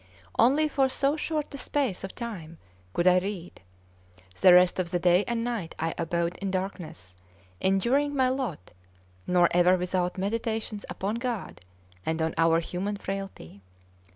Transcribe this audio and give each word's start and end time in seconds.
Only 0.39 0.67
for 0.67 0.89
so 0.89 1.15
short 1.15 1.53
a 1.53 1.59
space 1.59 2.03
of 2.03 2.15
time 2.15 2.57
could 2.91 3.05
I 3.05 3.19
read; 3.19 3.61
the 4.39 4.51
rest 4.51 4.79
of 4.79 4.89
the 4.89 4.97
day 4.97 5.23
and 5.27 5.43
night 5.43 5.75
I 5.77 5.93
abode 5.95 6.37
in 6.37 6.49
darkness, 6.49 7.15
enduring 7.59 8.15
my 8.15 8.29
lot, 8.29 8.71
nor 9.27 9.47
ever 9.51 9.77
without 9.77 10.17
meditations 10.17 10.85
upon 10.89 11.17
God 11.21 11.61
and 12.03 12.19
on 12.19 12.33
our 12.39 12.61
human 12.61 12.97
frailty. 12.97 13.61